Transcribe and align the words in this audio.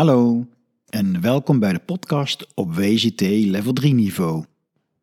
Hallo 0.00 0.46
en 0.88 1.20
welkom 1.20 1.58
bij 1.58 1.72
de 1.72 1.78
podcast 1.78 2.46
op 2.54 2.74
WCT 2.74 3.20
Level 3.20 3.72
3 3.72 3.94
niveau. 3.94 4.44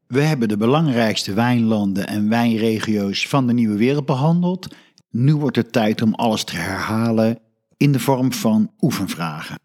We 0.08 0.22
hebben 0.22 0.48
de 0.48 0.58
belangrijkste 0.58 1.34
wijnlanden 1.34 2.08
en 2.08 2.30
wijnregio's 2.30 3.28
van 3.28 3.48
de 3.48 3.54
nieuwe 3.54 3.78
wereld 3.78 4.06
behandeld. 4.06 4.76
Nu 5.10 5.36
wordt 5.36 5.56
het 5.56 5.72
tijd 5.72 6.02
om 6.02 6.14
alles 6.14 6.44
te 6.44 6.56
herhalen 6.56 7.40
in 7.78 7.92
de 7.92 8.00
vorm 8.00 8.34
van 8.34 8.72
oefenvragen. 8.80 9.60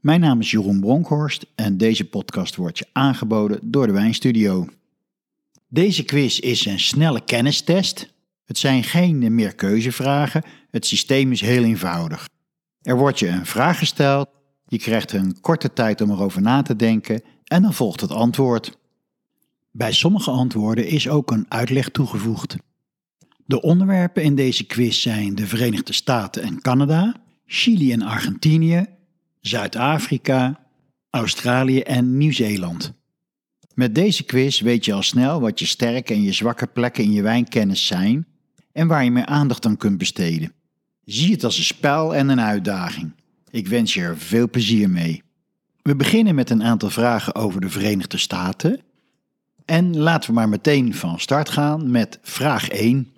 Mijn 0.00 0.20
naam 0.20 0.40
is 0.40 0.50
Jeroen 0.50 0.80
Bronkhorst 0.80 1.46
en 1.54 1.76
deze 1.76 2.08
podcast 2.08 2.56
wordt 2.56 2.78
je 2.78 2.86
aangeboden 2.92 3.58
door 3.62 3.86
de 3.86 3.92
Wijnstudio. 3.92 4.66
Deze 5.68 6.04
quiz 6.04 6.38
is 6.38 6.66
een 6.66 6.80
snelle 6.80 7.24
kennistest. 7.24 8.12
Het 8.44 8.58
zijn 8.58 8.84
geen 8.84 9.34
meerkeuzevragen, 9.34 10.42
het 10.70 10.86
systeem 10.86 11.32
is 11.32 11.40
heel 11.40 11.64
eenvoudig. 11.64 12.30
Er 12.82 12.96
wordt 12.96 13.18
je 13.18 13.28
een 13.28 13.46
vraag 13.46 13.78
gesteld, 13.78 14.28
je 14.66 14.78
krijgt 14.78 15.12
een 15.12 15.40
korte 15.40 15.72
tijd 15.72 16.00
om 16.00 16.10
erover 16.10 16.42
na 16.42 16.62
te 16.62 16.76
denken 16.76 17.22
en 17.44 17.62
dan 17.62 17.74
volgt 17.74 18.00
het 18.00 18.10
antwoord. 18.10 18.78
Bij 19.70 19.92
sommige 19.92 20.30
antwoorden 20.30 20.86
is 20.86 21.08
ook 21.08 21.30
een 21.30 21.46
uitleg 21.48 21.88
toegevoegd. 21.88 22.56
De 23.44 23.60
onderwerpen 23.60 24.22
in 24.22 24.34
deze 24.34 24.64
quiz 24.64 25.02
zijn 25.02 25.34
de 25.34 25.46
Verenigde 25.46 25.92
Staten 25.92 26.42
en 26.42 26.60
Canada, 26.60 27.14
Chili 27.46 27.92
en 27.92 28.02
Argentinië, 28.02 28.86
Zuid-Afrika, 29.40 30.66
Australië 31.10 31.80
en 31.80 32.16
Nieuw-Zeeland. 32.16 32.92
Met 33.74 33.94
deze 33.94 34.22
quiz 34.22 34.60
weet 34.60 34.84
je 34.84 34.92
al 34.92 35.02
snel 35.02 35.40
wat 35.40 35.58
je 35.58 35.66
sterke 35.66 36.14
en 36.14 36.22
je 36.22 36.32
zwakke 36.32 36.66
plekken 36.66 37.04
in 37.04 37.12
je 37.12 37.22
wijnkennis 37.22 37.86
zijn 37.86 38.26
en 38.72 38.86
waar 38.86 39.04
je 39.04 39.10
meer 39.10 39.26
aandacht 39.26 39.66
aan 39.66 39.76
kunt 39.76 39.98
besteden. 39.98 40.52
Zie 41.12 41.32
het 41.32 41.44
als 41.44 41.58
een 41.58 41.64
spel 41.64 42.14
en 42.14 42.28
een 42.28 42.40
uitdaging. 42.40 43.12
Ik 43.50 43.68
wens 43.68 43.94
je 43.94 44.00
er 44.00 44.18
veel 44.18 44.50
plezier 44.50 44.90
mee. 44.90 45.22
We 45.82 45.96
beginnen 45.96 46.34
met 46.34 46.50
een 46.50 46.62
aantal 46.62 46.90
vragen 46.90 47.34
over 47.34 47.60
de 47.60 47.68
Verenigde 47.68 48.18
Staten. 48.18 48.80
En 49.64 49.96
laten 49.96 50.28
we 50.28 50.34
maar 50.34 50.48
meteen 50.48 50.94
van 50.94 51.20
start 51.20 51.48
gaan 51.48 51.90
met 51.90 52.18
vraag 52.22 52.68
1. 52.68 53.12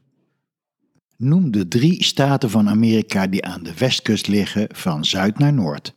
Noem 1.16 1.50
de 1.50 1.68
drie 1.68 2.04
staten 2.04 2.50
van 2.50 2.68
Amerika 2.68 3.26
die 3.26 3.44
aan 3.44 3.62
de 3.62 3.74
westkust 3.74 4.26
liggen 4.26 4.68
van 4.72 5.04
zuid 5.04 5.38
naar 5.38 5.52
noord. 5.52 5.94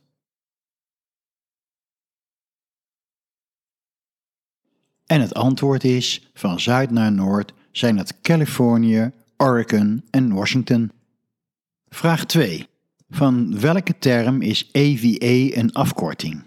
En 5.06 5.20
het 5.20 5.34
antwoord 5.34 5.84
is: 5.84 6.30
van 6.34 6.60
zuid 6.60 6.90
naar 6.90 7.12
noord 7.12 7.52
zijn 7.72 7.98
het 7.98 8.20
Californië, 8.20 9.12
Oregon 9.36 10.04
en 10.10 10.32
Washington. 10.32 10.92
Vraag 11.90 12.26
2. 12.26 12.66
Van 13.10 13.60
welke 13.60 13.98
term 13.98 14.42
is 14.42 14.68
AVA 14.72 15.56
een 15.58 15.72
afkorting? 15.72 16.42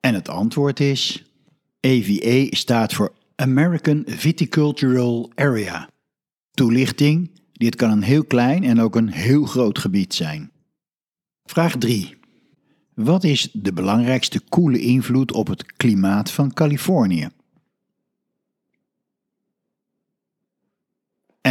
En 0.00 0.14
het 0.14 0.28
antwoord 0.28 0.80
is: 0.80 1.24
AVA 1.80 2.46
staat 2.56 2.94
voor 2.94 3.14
American 3.36 4.02
Viticultural 4.06 5.32
Area. 5.34 5.88
Toelichting: 6.50 7.30
dit 7.52 7.76
kan 7.76 7.90
een 7.90 8.02
heel 8.02 8.24
klein 8.24 8.64
en 8.64 8.80
ook 8.80 8.96
een 8.96 9.12
heel 9.12 9.44
groot 9.44 9.78
gebied 9.78 10.14
zijn. 10.14 10.50
Vraag 11.44 11.76
3. 11.76 12.16
Wat 12.94 13.24
is 13.24 13.48
de 13.52 13.72
belangrijkste 13.72 14.40
koele 14.40 14.80
invloed 14.80 15.32
op 15.32 15.46
het 15.46 15.72
klimaat 15.76 16.30
van 16.30 16.52
Californië? 16.52 17.28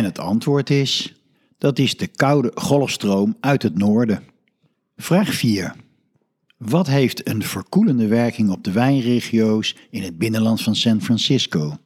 Het 0.07 0.19
antwoord 0.19 0.69
is: 0.69 1.13
dat 1.57 1.79
is 1.79 1.97
de 1.97 2.07
koude 2.07 2.51
golfstroom 2.56 3.38
uit 3.40 3.63
het 3.63 3.78
noorden. 3.78 4.23
Vraag 4.97 5.34
4. 5.34 5.75
Wat 6.57 6.88
heeft 6.88 7.28
een 7.28 7.44
verkoelende 7.44 8.07
werking 8.07 8.50
op 8.50 8.63
de 8.63 8.72
wijnregio's 8.72 9.75
in 9.90 10.03
het 10.03 10.18
binnenland 10.18 10.62
van 10.62 10.75
San 10.75 11.01
Francisco? 11.01 11.78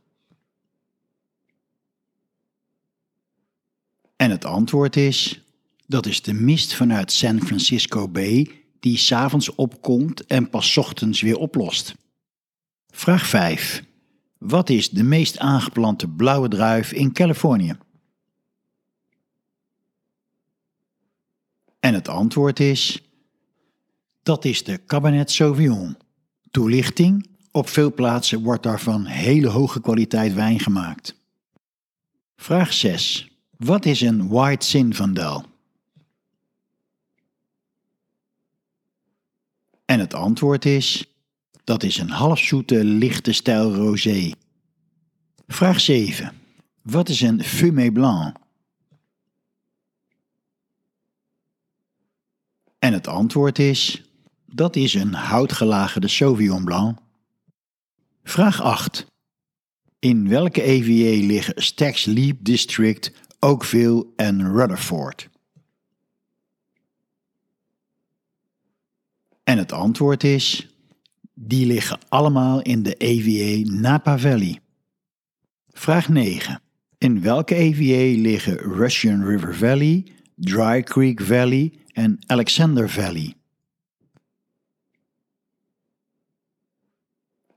En 4.16 4.32
het 4.32 4.46
antwoord 4.46 4.96
is: 4.96 5.44
dat 5.88 6.06
is 6.06 6.22
de 6.22 6.34
mist 6.34 6.74
vanuit 6.74 7.12
San 7.12 7.42
Francisco 7.42 8.08
Bay 8.08 8.52
die 8.80 8.98
s'avonds 8.98 9.56
opkomt 9.56 10.26
en 10.26 10.50
pas 10.50 10.78
ochtends 10.78 11.22
weer 11.22 11.38
oplost. 11.38 11.96
Vraag 12.88 13.26
5. 13.26 13.84
Wat 14.38 14.70
is 14.70 14.90
de 14.90 15.04
meest 15.04 15.38
aangeplante 15.38 16.08
blauwe 16.08 16.48
druif 16.48 16.92
in 16.92 17.12
Californië? 17.12 17.78
En 21.82 21.94
het 21.94 22.08
antwoord 22.08 22.60
is: 22.60 23.02
dat 24.24 24.46
is 24.46 24.64
de 24.64 24.86
Cabernet 24.86 25.32
Sauvignon. 25.32 25.98
Toelichting: 26.52 27.28
op 27.52 27.70
veel 27.70 27.94
plaatsen 27.94 28.44
wordt 28.44 28.64
daarvan 28.64 29.06
hele 29.06 29.48
hoge 29.48 29.82
kwaliteit 29.82 30.34
wijn 30.34 30.60
gemaakt. 30.60 31.16
Vraag 32.36 32.74
6. 32.74 33.30
Wat 33.58 33.86
is 33.86 34.02
een 34.02 34.28
White 34.28 34.66
Zinfandel? 34.66 35.46
En 39.86 40.00
het 40.00 40.14
antwoord 40.14 40.66
is: 40.66 41.06
dat 41.64 41.84
is 41.84 41.98
een 41.98 42.10
halfzoete 42.10 42.84
lichte 42.84 43.32
stijl 43.32 43.74
rosé. 43.74 44.32
Vraag 45.48 45.80
7. 45.80 46.34
Wat 46.82 47.10
is 47.10 47.22
een 47.22 47.44
fumé 47.44 47.92
blanc? 47.92 48.36
En 52.82 52.94
het 52.94 53.08
antwoord 53.08 53.60
is: 53.60 54.04
dat 54.46 54.76
is 54.76 54.94
een 54.94 55.14
houtgelagerde 55.14 56.08
Sauvignon 56.08 56.64
Blanc. 56.64 56.98
Vraag 58.24 58.62
8. 58.62 59.06
In 60.00 60.30
welke 60.30 60.62
EVA 60.62 61.26
liggen 61.26 61.64
Stags 61.64 62.06
Leap 62.06 62.38
District, 62.40 63.12
Oakville 63.40 64.06
en 64.16 64.52
Rutherford? 64.54 65.30
En 69.44 69.58
het 69.58 69.72
antwoord 69.72 70.24
is: 70.24 70.68
die 71.34 71.66
liggen 71.66 72.00
allemaal 72.10 72.62
in 72.62 72.84
de 72.84 72.96
EVA 72.96 73.72
Napa 73.72 74.20
Valley. 74.20 74.60
Vraag 75.70 76.10
9. 76.10 76.62
In 76.98 77.22
welke 77.22 77.56
EVA 77.56 78.22
liggen 78.22 78.58
Russian 78.58 79.24
River 79.24 79.56
Valley, 79.56 80.06
Dry 80.36 80.84
Creek 80.84 81.22
Valley 81.22 81.80
en 81.94 82.20
Alexander 82.26 82.90
Valley? 82.90 83.36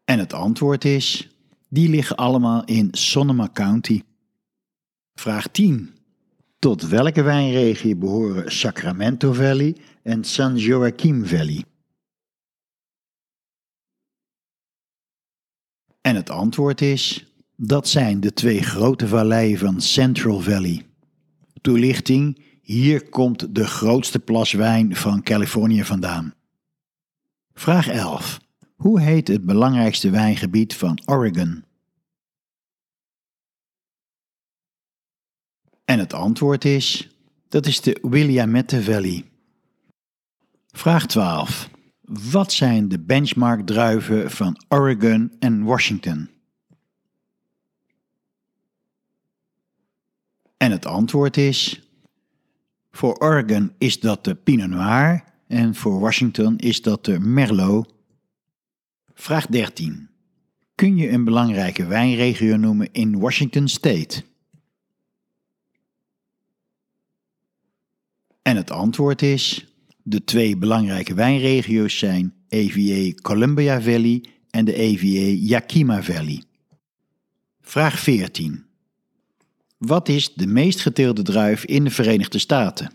En 0.05 0.19
het 0.19 0.33
antwoord 0.33 0.85
is: 0.85 1.29
die 1.69 1.89
liggen 1.89 2.17
allemaal 2.17 2.65
in 2.65 2.89
Sonoma 2.91 3.49
County. 3.53 4.03
Vraag 5.15 5.47
10. 5.47 5.97
Tot 6.59 6.89
welke 6.89 7.23
wijnregio 7.23 7.97
behoren 7.97 8.53
Sacramento 8.53 9.33
Valley 9.33 9.77
en 10.03 10.25
San 10.25 10.57
Joaquin 10.57 11.27
Valley? 11.27 11.65
En 16.01 16.17
het 16.17 16.31
antwoord 16.31 16.81
is: 16.81 17.27
dat 17.57 17.89
zijn 17.89 18.21
de 18.21 18.33
twee 18.33 18.63
grote 18.63 19.09
valleien 19.09 19.59
van 19.59 19.81
Central 19.81 20.41
Valley. 20.41 20.87
Toelichting: 21.61 22.43
hier 22.65 23.09
komt 23.09 23.55
de 23.55 23.67
grootste 23.67 24.19
plas 24.19 24.53
wijn 24.53 24.97
van 24.97 25.23
Californië 25.23 25.85
vandaan. 25.85 26.35
Vraag 27.55 27.89
11. 27.89 28.41
Hoe 28.75 29.01
heet 29.01 29.29
het 29.29 29.45
belangrijkste 29.45 30.11
wijngebied 30.11 30.77
van 30.77 31.03
Oregon? 31.05 31.65
En 35.85 35.99
het 35.99 36.13
antwoord 36.13 36.65
is: 36.65 37.09
dat 37.49 37.67
is 37.67 37.81
de 37.81 37.99
Willamette 38.03 38.83
Valley. 38.83 39.25
Vraag 40.67 41.07
12. 41.07 41.71
Wat 42.01 42.53
zijn 42.53 42.89
de 42.89 42.99
benchmark 42.99 43.67
druiven 43.67 44.31
van 44.31 44.63
Oregon 44.69 45.33
en 45.39 45.63
Washington? 45.63 46.31
En 50.57 50.71
het 50.71 50.87
antwoord 50.87 51.37
is: 51.37 51.84
voor 52.95 53.19
Oregon 53.19 53.73
is 53.79 54.01
dat 54.01 54.25
de 54.25 54.35
Pinot 54.35 54.69
Noir 54.69 55.25
en 55.47 55.75
voor 55.75 56.01
Washington 56.01 56.59
is 56.59 56.83
dat 56.83 57.05
de 57.05 57.21
Merlot. 57.21 57.95
Vraag 59.15 59.47
13. 59.47 60.09
Kun 60.75 60.97
je 60.97 61.09
een 61.11 61.25
belangrijke 61.25 61.87
wijnregio 61.87 62.57
noemen 62.57 62.89
in 62.93 63.19
Washington 63.19 63.69
State? 63.69 64.23
En 68.43 68.57
het 68.57 68.71
antwoord 68.71 69.23
is: 69.23 69.67
de 70.03 70.25
twee 70.25 70.57
belangrijke 70.57 71.15
wijnregio's 71.15 71.99
zijn 71.99 72.35
EVA 72.49 73.15
Columbia 73.23 73.81
Valley 73.81 74.25
en 74.51 74.65
de 74.65 74.75
EVA 74.75 75.47
Yakima 75.47 76.03
Valley. 76.03 76.43
Vraag 77.61 77.99
14. 77.99 78.64
Wat 79.87 80.09
is 80.09 80.35
de 80.35 80.47
meest 80.47 80.81
geteelde 80.81 81.23
druif 81.23 81.65
in 81.65 81.85
de 81.85 81.91
Verenigde 81.91 82.39
Staten? 82.39 82.93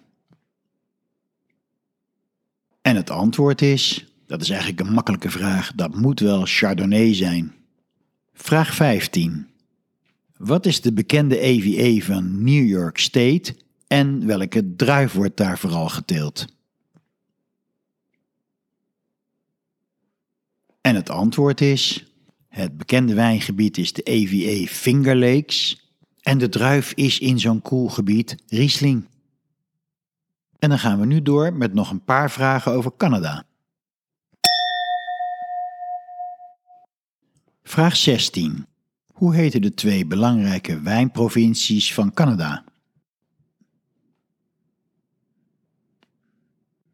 En 2.81 2.95
het 2.95 3.09
antwoord 3.09 3.62
is, 3.62 4.06
dat 4.27 4.41
is 4.41 4.50
eigenlijk 4.50 4.80
een 4.80 4.94
makkelijke 4.94 5.30
vraag, 5.30 5.71
dat 5.75 5.95
moet 5.95 6.19
wel 6.19 6.41
Chardonnay 6.45 7.13
zijn. 7.13 7.53
Vraag 8.33 8.75
15. 8.75 9.47
Wat 10.38 10.65
is 10.65 10.81
de 10.81 10.94
bekende 10.94 11.39
EVA 11.39 12.06
van 12.06 12.44
New 12.44 12.68
York 12.68 12.97
State 12.97 13.56
en 13.88 14.25
welke 14.25 14.75
druif 14.75 15.13
wordt 15.13 15.38
daar 15.38 15.59
vooral 15.59 15.89
geteeld? 15.89 16.45
En 20.81 20.95
het 20.95 21.09
antwoord 21.09 21.62
is: 21.62 22.06
het 22.47 22.77
bekende 22.77 23.13
wijngebied 23.13 23.77
is 23.77 23.94
de 23.94 24.01
EVA 24.01 24.71
Finger 24.71 25.15
Lakes 25.15 25.88
en 26.21 26.38
de 26.38 26.50
druif 26.50 26.94
is 26.94 27.19
in 27.19 27.39
zo'n 27.39 27.62
koel 27.62 27.89
gebied 27.89 28.36
Riesling. 28.48 29.07
En 30.60 30.69
dan 30.69 30.80
gaan 30.80 31.00
we 31.00 31.06
nu 31.06 31.21
door 31.21 31.54
met 31.54 31.74
nog 31.74 31.92
een 31.92 32.04
paar 32.04 32.31
vragen 32.31 32.71
over 32.71 32.92
Canada. 32.98 33.45
Vraag 37.63 37.95
16. 37.95 38.66
Hoe 39.13 39.36
heten 39.36 39.62
de 39.62 39.74
twee 39.74 40.06
belangrijke 40.06 40.81
wijnprovincies 40.81 41.94
van 41.94 42.13
Canada? 42.13 42.63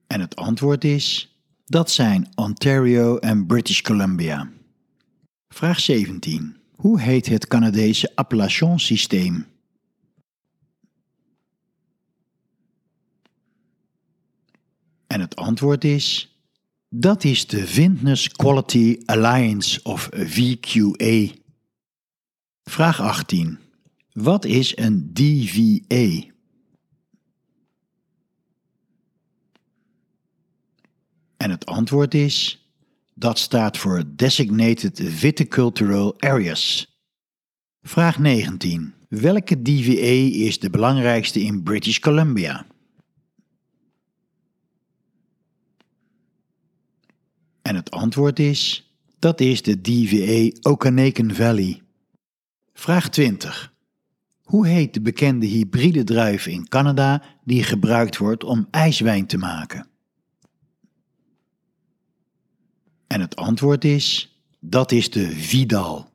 En 0.08 0.20
het 0.22 0.36
antwoord 0.36 0.84
is: 0.84 1.36
dat 1.66 1.92
zijn 1.92 2.28
Ontario 2.36 3.18
en 3.18 3.46
British 3.46 3.82
Columbia. 3.82 4.50
Vraag 5.50 5.80
17. 5.80 6.58
Hoe 6.76 7.02
heet 7.02 7.26
het 7.26 7.48
Canadese 7.48 8.16
appellationssysteem? 8.16 9.48
En 15.08 15.20
het 15.20 15.36
antwoord 15.36 15.84
is: 15.84 16.36
dat 16.90 17.24
is 17.24 17.48
de 17.48 17.68
Vintners 17.68 18.30
Quality 18.30 19.02
Alliance 19.06 19.84
of 19.84 20.10
VQA. 20.14 21.34
Vraag 22.64 23.02
18. 23.02 23.60
Wat 24.14 24.46
is 24.46 24.78
een 24.78 25.14
DVA? 25.14 26.34
En 31.38 31.50
het 31.50 31.66
antwoord 31.66 32.14
is: 32.14 32.65
dat 33.16 33.40
staat 33.40 33.78
voor 33.78 34.04
Designated 34.16 35.02
Viticultural 35.04 36.22
Areas. 36.22 36.98
Vraag 37.82 38.20
19. 38.20 38.94
Welke 39.10 39.62
DVA 39.62 40.38
is 40.46 40.60
de 40.60 40.70
belangrijkste 40.70 41.40
in 41.40 41.64
British 41.64 42.00
Columbia? 42.00 42.66
En 47.62 47.76
het 47.76 47.92
antwoord 47.92 48.40
is: 48.40 48.90
dat 49.20 49.40
is 49.40 49.62
de 49.62 49.82
DVA 49.82 50.58
Okanagan 50.70 51.34
Valley. 51.34 51.82
Vraag 52.74 53.10
20. 53.10 53.74
Hoe 54.44 54.68
heet 54.68 54.94
de 54.94 55.02
bekende 55.02 55.46
hybride 55.46 56.04
druif 56.04 56.48
in 56.48 56.68
Canada 56.68 57.24
die 57.44 57.64
gebruikt 57.64 58.18
wordt 58.18 58.44
om 58.44 58.68
ijswijn 58.72 59.26
te 59.26 59.38
maken? 59.38 59.90
En 63.16 63.22
het 63.22 63.36
antwoord 63.36 63.86
is: 63.86 64.36
dat 64.60 64.92
is 64.92 65.10
de 65.10 65.30
Vidal. 65.30 66.10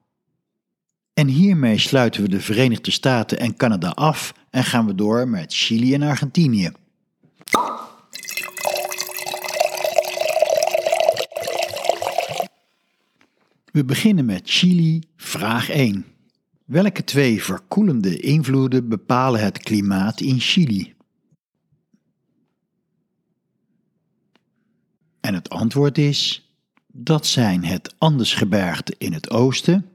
En 1.14 1.26
hiermee 1.26 1.78
sluiten 1.78 2.22
we 2.22 2.28
de 2.28 2.40
Verenigde 2.40 2.90
Staten 2.90 3.38
en 3.38 3.56
Canada 3.56 3.88
af 3.88 4.34
en 4.50 4.64
gaan 4.64 4.86
we 4.86 4.94
door 4.94 5.28
met 5.28 5.54
Chili 5.54 5.94
en 5.94 6.02
Argentinië. 6.02 6.70
We 13.72 13.84
beginnen 13.84 14.24
met 14.24 14.42
Chili, 14.44 15.02
vraag 15.16 15.68
1. 15.68 16.06
Welke 16.64 17.04
twee 17.04 17.42
verkoelende 17.42 18.20
invloeden 18.20 18.88
bepalen 18.88 19.40
het 19.40 19.58
klimaat 19.58 20.20
in 20.20 20.40
Chili? 20.40 20.94
En 25.20 25.34
het 25.34 25.50
antwoord 25.50 25.98
is: 25.98 26.49
dat 26.92 27.26
zijn 27.26 27.64
het 27.64 27.94
Andesgebergte 27.98 28.94
in 28.98 29.12
het 29.12 29.30
oosten 29.30 29.86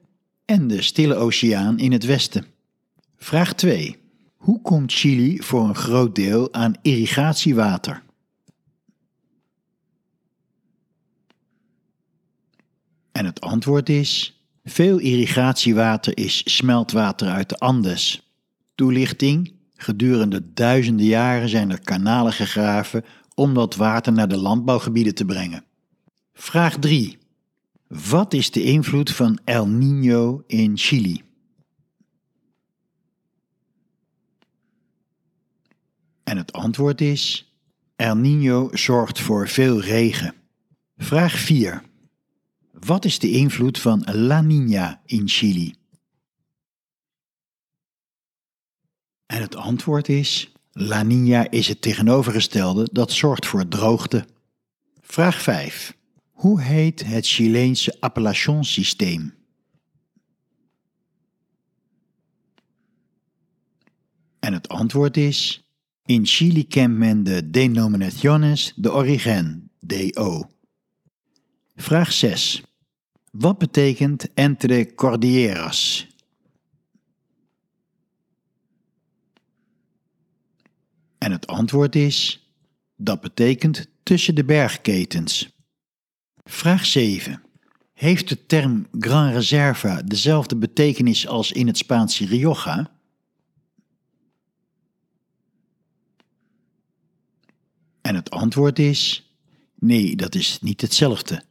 en 0.45 0.67
de 0.67 0.81
Stille 0.81 1.15
Oceaan 1.15 1.79
in 1.79 1.91
het 1.91 2.05
westen. 2.05 2.45
Vraag 3.17 3.53
2. 3.53 3.97
Hoe 4.35 4.61
komt 4.61 4.91
Chili 4.91 5.41
voor 5.41 5.63
een 5.63 5.75
groot 5.75 6.15
deel 6.15 6.53
aan 6.53 6.73
irrigatiewater? 6.81 8.03
En 13.11 13.25
het 13.25 13.41
antwoord 13.41 13.89
is: 13.89 14.39
veel 14.63 14.97
irrigatiewater 14.97 16.17
is 16.17 16.55
smeltwater 16.55 17.27
uit 17.27 17.49
de 17.49 17.57
Andes. 17.57 18.31
Toelichting: 18.75 19.53
gedurende 19.75 20.53
duizenden 20.53 21.05
jaren 21.05 21.49
zijn 21.49 21.71
er 21.71 21.81
kanalen 21.81 22.33
gegraven 22.33 23.05
om 23.33 23.53
dat 23.53 23.75
water 23.75 24.13
naar 24.13 24.27
de 24.27 24.37
landbouwgebieden 24.37 25.15
te 25.15 25.25
brengen. 25.25 25.64
Vraag 26.37 26.77
3. 26.79 27.17
Wat 27.87 28.33
is 28.33 28.51
de 28.51 28.63
invloed 28.63 29.11
van 29.11 29.39
El 29.43 29.67
Niño 29.67 30.43
in 30.47 30.77
Chili? 30.77 31.21
En 36.23 36.37
het 36.37 36.53
antwoord 36.53 37.01
is: 37.01 37.53
El 37.95 38.15
Niño 38.15 38.73
zorgt 38.73 39.19
voor 39.19 39.47
veel 39.47 39.81
regen. 39.81 40.35
Vraag 40.97 41.39
4. 41.39 41.83
Wat 42.71 43.05
is 43.05 43.19
de 43.19 43.31
invloed 43.31 43.79
van 43.79 44.03
La 44.11 44.43
Niña 44.43 45.01
in 45.05 45.27
Chili? 45.27 45.75
En 49.25 49.41
het 49.41 49.55
antwoord 49.55 50.09
is: 50.09 50.51
La 50.71 51.03
Niña 51.03 51.49
is 51.49 51.67
het 51.67 51.81
tegenovergestelde 51.81 52.89
dat 52.91 53.11
zorgt 53.11 53.45
voor 53.45 53.67
droogte. 53.67 54.25
Vraag 55.01 55.41
5. 55.41 55.94
Hoe 56.45 56.61
heet 56.61 57.05
het 57.05 57.27
Chileense 57.27 57.97
appellationssysteem? 57.99 59.33
En 64.39 64.53
het 64.53 64.67
antwoord 64.67 65.17
is: 65.17 65.69
in 66.05 66.25
Chili 66.25 66.67
kent 66.67 66.97
men 66.97 67.23
de 67.23 67.49
denominaciones 67.49 68.73
de 68.75 68.93
origen, 68.93 69.71
DO. 69.79 70.49
Vraag 71.75 72.11
6. 72.11 72.63
Wat 73.31 73.57
betekent 73.57 74.33
entre 74.33 74.93
cordilleras? 74.93 76.07
En 81.17 81.31
het 81.31 81.47
antwoord 81.47 81.95
is: 81.95 82.49
dat 82.95 83.21
betekent 83.21 83.87
tussen 84.03 84.35
de 84.35 84.45
bergketens. 84.45 85.54
Vraag 86.49 86.85
7. 86.85 87.41
Heeft 87.93 88.29
de 88.29 88.45
term 88.45 88.87
Gran 88.99 89.31
Reserva 89.31 90.01
dezelfde 90.01 90.55
betekenis 90.55 91.27
als 91.27 91.51
in 91.51 91.67
het 91.67 91.77
Spaanse 91.77 92.25
Rioja? 92.25 92.91
En 98.01 98.15
het 98.15 98.29
antwoord 98.29 98.79
is: 98.79 99.29
nee, 99.75 100.15
dat 100.15 100.35
is 100.35 100.59
niet 100.61 100.81
hetzelfde. 100.81 101.43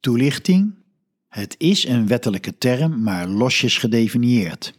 Toelichting: 0.00 0.74
het 1.28 1.54
is 1.58 1.86
een 1.86 2.06
wettelijke 2.06 2.58
term, 2.58 3.02
maar 3.02 3.28
losjes 3.28 3.78
gedefinieerd. 3.78 4.74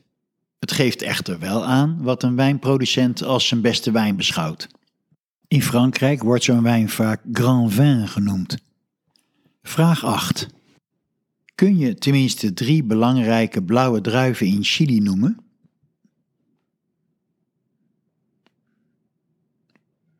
Het 0.59 0.71
geeft 0.71 1.01
echter 1.01 1.39
wel 1.39 1.65
aan 1.65 2.03
wat 2.03 2.23
een 2.23 2.35
wijnproducent 2.35 3.23
als 3.23 3.47
zijn 3.47 3.61
beste 3.61 3.91
wijn 3.91 4.15
beschouwt. 4.15 4.67
In 5.47 5.61
Frankrijk 5.61 6.23
wordt 6.23 6.43
zo'n 6.43 6.63
wijn 6.63 6.89
vaak 6.89 7.21
Grand 7.31 7.73
Vin 7.73 8.07
genoemd. 8.07 8.57
Vraag 9.63 10.05
8. 10.05 10.47
Kun 11.55 11.77
je 11.77 11.95
tenminste 11.95 12.53
drie 12.53 12.83
belangrijke 12.83 13.63
blauwe 13.63 14.01
druiven 14.01 14.47
in 14.47 14.63
Chili 14.63 14.99
noemen? 14.99 15.37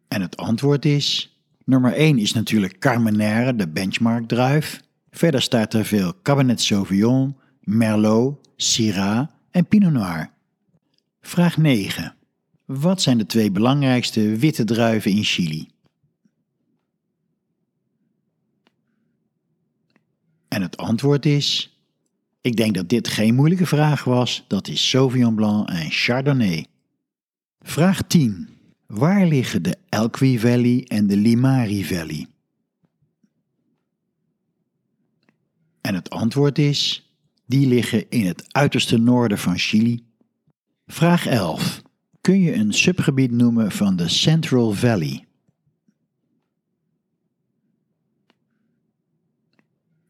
En 0.07 0.21
het 0.21 0.37
antwoord 0.37 0.85
is: 0.85 1.37
nummer 1.65 1.93
1 1.93 2.17
is 2.17 2.33
natuurlijk 2.33 2.79
Carmenère, 2.79 3.55
de 3.55 3.67
benchmark 3.69 4.27
druif. 4.27 4.81
Verder 5.09 5.41
staat 5.41 5.73
er 5.73 5.85
veel 5.85 6.13
Cabernet 6.21 6.61
Sauvignon, 6.61 7.35
Merlot, 7.59 8.49
Syrah 8.55 9.27
en 9.51 9.65
Pinot 9.65 9.91
Noir. 9.91 10.29
Vraag 11.21 11.57
9. 11.57 12.15
Wat 12.65 13.01
zijn 13.01 13.17
de 13.17 13.25
twee 13.25 13.51
belangrijkste 13.51 14.35
witte 14.35 14.63
druiven 14.63 15.11
in 15.11 15.23
Chili? 15.23 15.72
En 20.53 20.61
het 20.61 20.77
antwoord 20.77 21.25
is: 21.25 21.77
Ik 22.41 22.55
denk 22.55 22.75
dat 22.75 22.89
dit 22.89 23.07
geen 23.07 23.35
moeilijke 23.35 23.65
vraag 23.65 24.03
was. 24.03 24.45
Dat 24.47 24.67
is 24.67 24.89
Sauvignon 24.89 25.35
Blanc 25.35 25.69
en 25.69 25.91
Chardonnay. 25.91 26.65
Vraag 27.59 28.01
10. 28.07 28.49
Waar 28.87 29.25
liggen 29.27 29.63
de 29.63 29.77
Elqui 29.89 30.39
Valley 30.39 30.85
en 30.87 31.07
de 31.07 31.17
Limari 31.17 31.85
Valley? 31.85 32.27
En 35.81 35.95
het 35.95 36.09
antwoord 36.09 36.57
is: 36.57 37.09
die 37.45 37.67
liggen 37.67 38.09
in 38.09 38.25
het 38.25 38.53
uiterste 38.53 38.97
noorden 38.97 39.37
van 39.37 39.57
Chili. 39.57 40.03
Vraag 40.87 41.25
11. 41.25 41.81
Kun 42.21 42.41
je 42.41 42.53
een 42.53 42.73
subgebied 42.73 43.31
noemen 43.31 43.71
van 43.71 43.95
de 43.95 44.07
Central 44.09 44.71
Valley? 44.71 45.25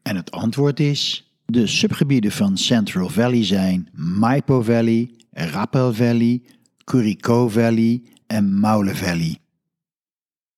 En 0.04 0.16
het 0.16 0.30
antwoord 0.30 0.80
is: 0.80 1.32
de 1.44 1.66
subgebieden 1.66 2.32
van 2.32 2.56
Central 2.56 3.08
Valley 3.08 3.44
zijn 3.44 3.88
Maipo 3.92 4.62
Valley, 4.62 5.10
Rappel 5.30 5.94
Valley, 5.94 6.42
Curicó 6.84 7.48
Valley 7.48 8.02
en 8.26 8.60
Maule 8.60 8.94
Valley. 8.94 9.38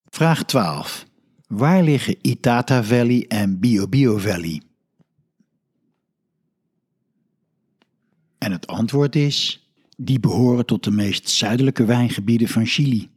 Vraag 0.04 0.44
12. 0.44 1.06
Waar 1.46 1.82
liggen 1.82 2.16
Itata 2.22 2.84
Valley 2.84 3.24
en 3.28 3.60
Biobio 3.60 4.18
Valley? 4.18 4.62
En 8.38 8.52
het 8.52 8.66
antwoord 8.66 9.16
is: 9.16 9.68
die 9.96 10.20
behoren 10.20 10.66
tot 10.66 10.84
de 10.84 10.90
meest 10.90 11.28
zuidelijke 11.28 11.84
wijngebieden 11.84 12.48
van 12.48 12.66
Chili. 12.66 13.08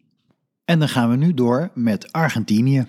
En 0.65 0.79
dan 0.79 0.89
gaan 0.89 1.09
we 1.09 1.15
nu 1.15 1.33
door 1.33 1.71
met 1.74 2.12
Argentinië. 2.12 2.88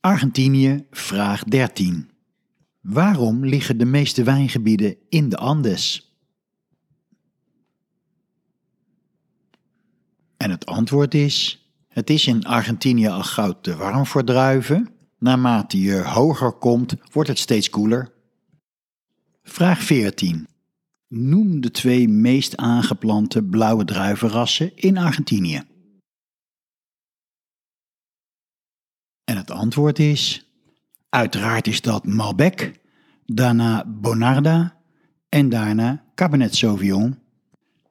Argentinië, 0.00 0.86
vraag 0.90 1.44
13. 1.44 2.10
Waarom 2.80 3.44
liggen 3.44 3.78
de 3.78 3.84
meeste 3.84 4.22
wijngebieden 4.22 4.96
in 5.08 5.28
de 5.28 5.36
Andes? 5.36 6.16
En 10.36 10.50
het 10.50 10.66
antwoord 10.66 11.14
is: 11.14 11.66
het 11.88 12.10
is 12.10 12.26
in 12.26 12.44
Argentinië 12.44 13.08
al 13.08 13.22
gauw 13.22 13.60
te 13.60 13.76
warm 13.76 14.06
voor 14.06 14.24
druiven. 14.24 14.88
Naarmate 15.18 15.80
je 15.80 16.02
hoger 16.02 16.52
komt, 16.52 16.94
wordt 17.12 17.28
het 17.28 17.38
steeds 17.38 17.70
koeler. 17.70 18.12
Vraag 19.42 19.82
14. 19.82 20.48
Noem 21.08 21.60
de 21.60 21.70
twee 21.70 22.08
meest 22.08 22.56
aangeplante 22.56 23.42
blauwe 23.42 23.84
druivenrassen 23.84 24.76
in 24.76 24.98
Argentinië. 24.98 25.62
Het 29.48 29.56
antwoord 29.56 29.98
is: 29.98 30.50
uiteraard 31.08 31.66
is 31.66 31.80
dat 31.80 32.06
Malbec, 32.06 32.80
daarna 33.26 33.84
Bonarda 33.86 34.76
en 35.28 35.48
daarna 35.48 36.04
Cabernet 36.14 36.54
Sauvignon. 36.54 37.18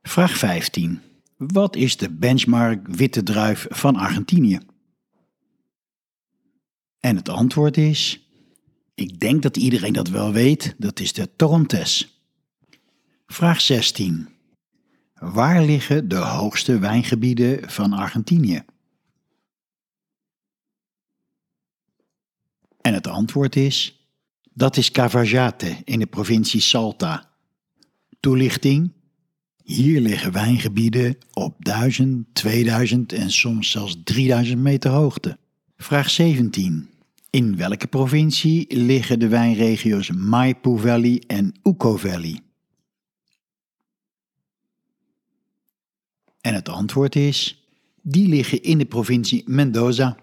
Vraag 0.02 0.38
15. 0.38 1.02
Wat 1.38 1.76
is 1.76 1.98
de 1.98 2.10
benchmark 2.10 2.88
witte 2.88 3.24
druif 3.24 3.66
van 3.70 3.96
Argentinië? 3.96 4.60
En 7.00 7.16
het 7.16 7.30
antwoord 7.30 7.78
is: 7.78 8.30
ik 8.96 9.20
denk 9.20 9.44
dat 9.44 9.58
iedereen 9.58 9.94
dat 9.94 10.10
wel 10.10 10.32
weet, 10.32 10.76
dat 10.78 11.00
is 11.00 11.14
de 11.14 11.36
Torontes. 11.36 12.22
Vraag 13.28 13.62
16. 13.62 14.30
Waar 15.14 15.64
liggen 15.64 16.08
de 16.08 16.16
hoogste 16.16 16.80
wijngebieden 16.80 17.70
van 17.72 17.94
Argentinië? 17.94 18.64
En 22.88 22.94
het 22.94 23.08
antwoord 23.08 23.56
is: 23.56 24.08
dat 24.53 24.77
is 24.77 24.91
Cavajate 24.91 25.77
in 25.84 26.00
de 26.00 26.06
provincie 26.06 26.62
Salta. 26.62 27.29
Toelichting: 28.20 28.91
hier 29.63 30.01
liggen 30.01 30.32
wijngebieden 30.32 31.17
op 31.34 31.56
1000, 31.60 32.27
2000 32.34 33.13
en 33.13 33.32
soms 33.32 33.72
zelfs 33.72 33.98
3000 34.03 34.60
meter 34.60 34.91
hoogte. 34.91 35.38
Vraag 35.77 36.10
17. 36.10 36.89
In 37.29 37.58
welke 37.58 37.88
provincie 37.88 38.77
liggen 38.77 39.20
de 39.20 39.27
wijnregio's 39.27 40.12
Maipo 40.12 40.75
Valley 40.75 41.24
en 41.27 41.53
Uco 41.63 41.98
Valley? 41.98 42.39
En 46.41 46.53
het 46.53 46.70
antwoord 46.70 47.15
is: 47.15 47.67
die 48.01 48.27
liggen 48.27 48.63
in 48.63 48.77
de 48.77 48.86
provincie 48.86 49.44
Mendoza. 49.46 50.17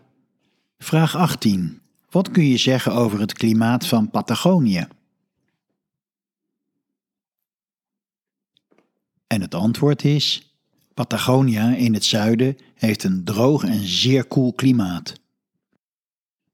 Vraag 0.79 1.17
18. 1.17 1.83
Wat 2.15 2.31
kun 2.31 2.47
je 2.47 2.57
zeggen 2.57 2.93
over 2.93 3.21
het 3.21 3.33
klimaat 3.33 3.87
van 3.87 4.11
Patagonië? 4.11 4.87
En 9.27 9.41
het 9.41 9.55
antwoord 9.55 10.05
is: 10.05 10.55
Patagonia 10.95 11.75
in 11.75 11.95
het 11.95 12.05
zuiden 12.05 12.57
heeft 12.75 13.05
een 13.05 13.25
droog 13.25 13.65
en 13.65 13.87
zeer 13.87 14.25
koel 14.25 14.53
klimaat. 14.53 15.21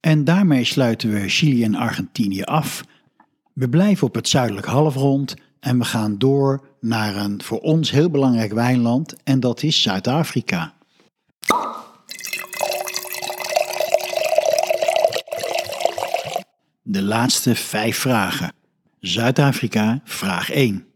En 0.00 0.24
daarmee 0.24 0.64
sluiten 0.64 1.12
we 1.12 1.28
Chili 1.28 1.64
en 1.64 1.74
Argentinië 1.74 2.42
af. 2.42 2.84
We 3.52 3.68
blijven 3.68 4.06
op 4.06 4.14
het 4.14 4.28
zuidelijk 4.28 4.66
halfrond 4.66 5.34
en 5.60 5.78
we 5.78 5.84
gaan 5.84 6.18
door 6.18 6.68
naar 6.80 7.16
een 7.16 7.42
voor 7.42 7.60
ons 7.60 7.90
heel 7.90 8.10
belangrijk 8.10 8.52
wijnland 8.52 9.22
en 9.22 9.40
dat 9.40 9.62
is 9.62 9.82
Zuid-Afrika. 9.82 10.74
De 16.90 17.02
laatste 17.02 17.54
vijf 17.54 17.96
vragen. 17.96 18.52
Zuid-Afrika, 19.00 20.00
vraag 20.04 20.50
1. 20.50 20.86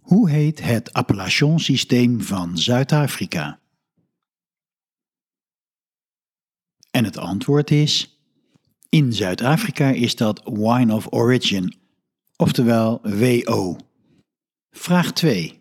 Hoe 0.00 0.30
heet 0.30 0.62
het 0.62 0.92
appellationssysteem 0.92 2.20
van 2.20 2.58
Zuid-Afrika? 2.58 3.60
En 6.90 7.04
het 7.04 7.16
antwoord 7.16 7.70
is: 7.70 8.18
in 8.88 9.12
Zuid-Afrika 9.12 9.88
is 9.88 10.16
dat 10.16 10.42
Wine 10.44 10.94
of 10.94 11.06
Origin, 11.12 11.74
oftewel 12.36 13.00
WO. 13.02 13.76
Vraag 14.70 15.12
2. 15.12 15.60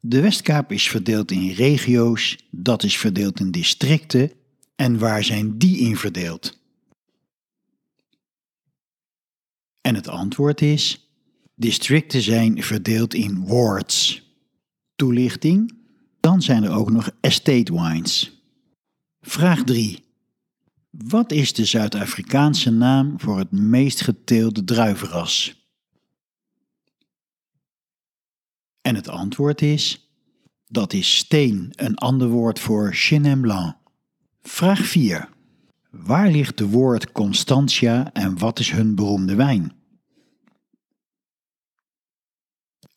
De 0.00 0.20
Westkaap 0.20 0.72
is 0.72 0.88
verdeeld 0.88 1.30
in 1.30 1.50
regio's, 1.50 2.38
dat 2.50 2.82
is 2.82 2.98
verdeeld 2.98 3.40
in 3.40 3.50
districten. 3.50 4.32
En 4.76 4.98
waar 4.98 5.24
zijn 5.24 5.58
die 5.58 5.78
in 5.78 5.96
verdeeld? 5.96 6.59
En 9.90 9.96
het 9.96 10.08
antwoord 10.08 10.60
is: 10.60 11.10
districten 11.54 12.22
zijn 12.22 12.62
verdeeld 12.62 13.14
in 13.14 13.46
wards. 13.46 14.22
Toelichting: 14.96 15.78
dan 16.20 16.42
zijn 16.42 16.64
er 16.64 16.70
ook 16.70 16.90
nog 16.90 17.10
estate 17.20 17.72
wines. 17.72 18.42
Vraag 19.20 19.64
3. 19.64 20.04
Wat 20.90 21.32
is 21.32 21.52
de 21.52 21.64
Zuid-Afrikaanse 21.64 22.70
naam 22.70 23.20
voor 23.20 23.38
het 23.38 23.50
meest 23.50 24.00
geteelde 24.00 24.64
druivenras? 24.64 25.64
En 28.80 28.94
het 28.94 29.08
antwoord 29.08 29.62
is: 29.62 30.10
dat 30.66 30.92
is 30.92 31.16
steen, 31.16 31.72
een 31.76 31.96
ander 31.96 32.28
woord 32.28 32.58
voor 32.58 32.94
Chenin 32.94 33.40
Blanc. 33.40 33.76
Vraag 34.42 34.80
4. 34.80 35.28
Waar 35.90 36.30
ligt 36.30 36.58
de 36.58 36.66
woord 36.66 37.12
Constantia 37.12 38.12
en 38.12 38.38
wat 38.38 38.58
is 38.58 38.70
hun 38.70 38.94
beroemde 38.94 39.34
wijn? 39.34 39.78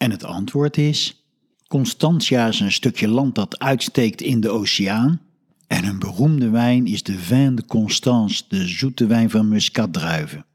En 0.03 0.12
het 0.12 0.24
antwoord 0.24 0.77
is: 0.77 1.25
Constantia 1.67 2.48
is 2.48 2.60
een 2.60 2.72
stukje 2.72 3.07
land 3.07 3.36
dat 3.36 3.60
uitsteekt 3.60 4.22
in 4.22 4.39
de 4.39 4.50
oceaan. 4.50 5.22
En 5.67 5.86
een 5.86 6.00
beroemde 6.00 6.50
wijn 6.50 6.88
is 6.88 7.03
de 7.03 7.19
Vin 7.19 7.55
de 7.55 7.65
Constance, 7.65 8.43
de 8.48 8.67
zoete 8.67 9.05
wijn 9.05 9.29
van 9.29 9.48
muscatdruiven. 9.48 10.45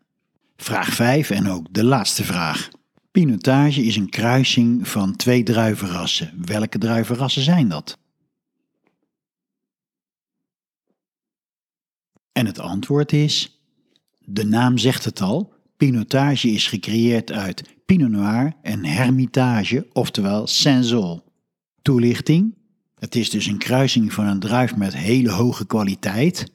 Vraag 0.56 0.88
5 0.88 1.30
en 1.30 1.48
ook 1.48 1.66
de 1.70 1.84
laatste 1.84 2.24
vraag. 2.24 2.68
Pinotage 3.10 3.82
is 3.82 3.96
een 3.96 4.08
kruising 4.08 4.88
van 4.88 5.16
twee 5.16 5.42
druivenrassen. 5.42 6.32
Welke 6.44 6.78
druivenrassen 6.78 7.42
zijn 7.42 7.68
dat? 7.68 7.98
En 12.32 12.46
het 12.46 12.58
antwoord 12.58 13.12
is: 13.12 13.60
de 14.18 14.44
naam 14.44 14.78
zegt 14.78 15.04
het 15.04 15.20
al. 15.20 15.52
Pinotage 15.76 16.48
is 16.50 16.66
gecreëerd 16.66 17.32
uit 17.32 17.77
Pinot 17.88 18.11
Noir 18.11 18.52
en 18.62 18.85
Hermitage, 18.85 19.87
oftewel 19.92 20.47
Saint-Zol. 20.47 21.23
Toelichting: 21.83 22.54
het 22.95 23.14
is 23.14 23.30
dus 23.30 23.47
een 23.47 23.59
kruising 23.59 24.12
van 24.12 24.26
een 24.26 24.40
druif 24.40 24.76
met 24.76 24.97
hele 24.97 25.30
hoge 25.30 25.66
kwaliteit 25.66 26.52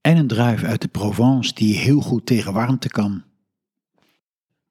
en 0.00 0.16
een 0.16 0.26
druif 0.26 0.62
uit 0.62 0.82
de 0.82 0.88
Provence 0.88 1.54
die 1.54 1.76
heel 1.76 2.00
goed 2.00 2.26
tegen 2.26 2.52
warmte 2.52 2.88
kan. 2.88 3.22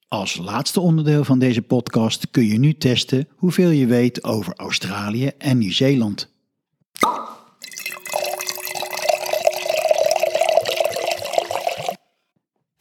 Als 0.08 0.38
laatste 0.38 0.80
onderdeel 0.80 1.24
van 1.24 1.40
deze 1.40 1.62
podcast 1.62 2.32
kun 2.32 2.46
je 2.46 2.58
nu 2.58 2.74
testen 2.74 3.28
hoeveel 3.36 3.70
je 3.70 3.86
weet 3.86 4.24
over 4.24 4.54
Australië 4.56 5.28
en 5.38 5.58
Nieuw-Zeeland. 5.58 6.34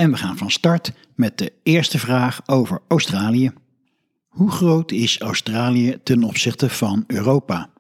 En 0.03 0.11
we 0.11 0.17
gaan 0.17 0.37
van 0.37 0.51
start 0.51 0.93
met 1.15 1.39
de 1.39 1.53
eerste 1.63 1.99
vraag 1.99 2.49
over 2.49 2.81
Australië. 2.89 3.53
Hoe 4.29 4.51
groot 4.51 4.93
is 4.93 5.21
Australië 5.21 5.99
ten 6.03 6.23
opzichte 6.23 6.69
van 6.69 7.05
Europa? 7.07 7.71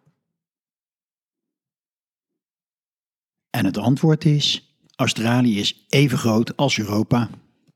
En 3.50 3.64
het 3.64 3.78
antwoord 3.78 4.24
is: 4.24 4.74
Australië 4.96 5.58
is 5.58 5.84
even 5.88 6.18
groot 6.18 6.56
als 6.56 6.78
Europa. 6.78 7.28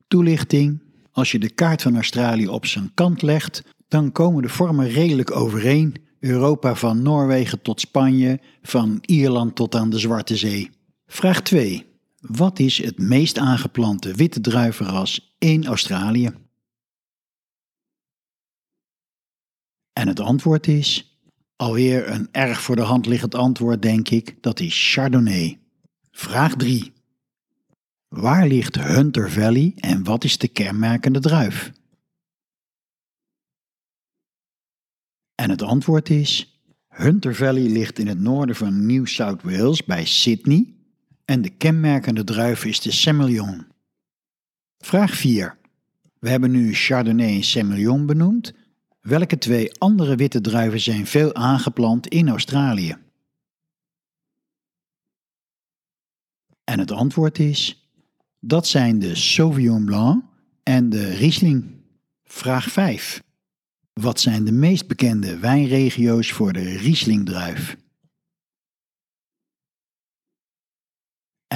Toelichting: 0.07 0.81
als 1.11 1.31
je 1.31 1.39
de 1.39 1.49
kaart 1.49 1.81
van 1.81 1.95
Australië 1.95 2.47
op 2.47 2.65
zijn 2.65 2.91
kant 2.93 3.21
legt, 3.21 3.63
dan 3.87 4.11
komen 4.11 4.41
de 4.41 4.49
vormen 4.49 4.89
redelijk 4.89 5.31
overeen. 5.31 5.95
Europa 6.19 6.75
van 6.75 7.01
Noorwegen 7.01 7.61
tot 7.61 7.79
Spanje, 7.79 8.39
van 8.61 8.97
Ierland 9.01 9.55
tot 9.55 9.75
aan 9.75 9.89
de 9.89 9.99
Zwarte 9.99 10.35
Zee. 10.35 10.69
Vraag 11.05 11.41
2. 11.41 11.86
Wat 12.27 12.59
is 12.59 12.77
het 12.77 12.97
meest 12.97 13.37
aangeplante 13.37 14.13
witte 14.13 14.41
druivenras 14.41 15.35
in 15.37 15.65
Australië? 15.65 16.29
En 19.93 20.07
het 20.07 20.19
antwoord 20.19 20.67
is, 20.67 21.19
alweer 21.55 22.09
een 22.09 22.27
erg 22.31 22.61
voor 22.61 22.75
de 22.75 22.81
hand 22.81 23.05
liggend 23.05 23.35
antwoord 23.35 23.81
denk 23.81 24.09
ik, 24.09 24.37
dat 24.41 24.59
is 24.59 24.93
Chardonnay. 24.93 25.59
Vraag 26.11 26.55
3. 26.55 26.93
Waar 28.07 28.47
ligt 28.47 28.75
Hunter 28.75 29.31
Valley 29.31 29.73
en 29.75 30.03
wat 30.03 30.23
is 30.23 30.37
de 30.37 30.47
kenmerkende 30.47 31.19
druif? 31.19 31.71
En 35.35 35.49
het 35.49 35.61
antwoord 35.61 36.09
is: 36.09 36.61
Hunter 36.87 37.35
Valley 37.35 37.69
ligt 37.69 37.99
in 37.99 38.07
het 38.07 38.19
noorden 38.19 38.55
van 38.55 38.85
New 38.85 39.05
South 39.05 39.41
Wales 39.41 39.83
bij 39.83 40.05
Sydney 40.05 40.76
en 41.27 41.41
de 41.41 41.49
kenmerkende 41.49 42.23
druif 42.23 42.65
is 42.65 42.79
de 42.79 42.91
Semillon. 42.91 43.67
Vraag 44.77 45.15
4. 45.15 45.57
We 46.19 46.29
hebben 46.29 46.51
nu 46.51 46.73
Chardonnay 46.73 47.35
en 47.35 47.43
Semillon 47.43 48.05
benoemd. 48.05 48.53
Welke 49.01 49.37
twee 49.37 49.73
andere 49.73 50.15
witte 50.15 50.41
druiven 50.41 50.79
zijn 50.79 51.07
veel 51.07 51.35
aangeplant 51.35 52.07
in 52.07 52.29
Australië? 52.29 52.97
En 56.63 56.79
het 56.79 56.91
antwoord 56.91 57.39
is: 57.39 57.89
dat 58.39 58.67
zijn 58.67 58.99
de 58.99 59.15
Sauvignon 59.15 59.85
Blanc 59.85 60.23
en 60.63 60.89
de 60.89 61.13
Riesling. 61.13 61.65
Vraag 62.23 62.71
5. 62.71 63.23
Wat 63.93 64.19
zijn 64.19 64.45
de 64.45 64.51
meest 64.51 64.87
bekende 64.87 65.37
wijnregio's 65.37 66.31
voor 66.31 66.53
de 66.53 66.77
Riesling-druif? 66.77 67.77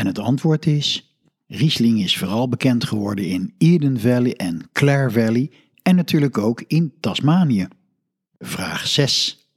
En 0.01 0.07
het 0.07 0.19
antwoord 0.19 0.65
is: 0.65 1.15
Riesling 1.47 2.03
is 2.03 2.17
vooral 2.17 2.49
bekend 2.49 2.83
geworden 2.83 3.25
in 3.25 3.53
Eden 3.57 3.99
Valley 3.99 4.35
en 4.35 4.69
Clare 4.71 5.11
Valley 5.11 5.51
en 5.81 5.95
natuurlijk 5.95 6.37
ook 6.37 6.63
in 6.67 6.93
Tasmanië. 6.99 7.67
Vraag 8.39 8.87
6. 8.87 9.47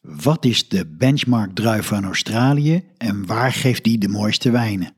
Wat 0.00 0.44
is 0.44 0.68
de 0.68 0.86
benchmark 0.86 1.54
druif 1.54 1.86
van 1.86 2.04
Australië 2.04 2.84
en 2.96 3.26
waar 3.26 3.52
geeft 3.52 3.84
die 3.84 3.98
de 3.98 4.08
mooiste 4.08 4.50
wijnen? 4.50 4.94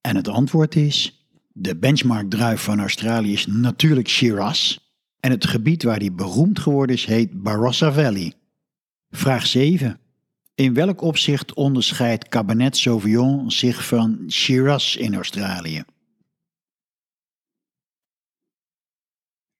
En 0.00 0.16
het 0.16 0.28
antwoord 0.28 0.76
is: 0.76 1.26
de 1.52 1.76
benchmark 1.76 2.30
druif 2.30 2.60
van 2.62 2.80
Australië 2.80 3.32
is 3.32 3.46
natuurlijk 3.46 4.08
Shiraz. 4.08 4.78
En 5.20 5.30
het 5.30 5.46
gebied 5.46 5.82
waar 5.82 5.98
die 5.98 6.12
beroemd 6.12 6.58
geworden 6.58 6.96
is 6.96 7.04
heet 7.04 7.42
Barossa 7.42 7.92
Valley. 7.92 8.32
Vraag 9.10 9.46
7. 9.46 10.00
In 10.60 10.74
welk 10.74 11.00
opzicht 11.00 11.54
onderscheidt 11.54 12.28
Cabernet 12.28 12.76
Sauvignon 12.76 13.50
zich 13.50 13.86
van 13.86 14.24
Shiraz 14.28 14.96
in 14.96 15.14
Australië? 15.14 15.82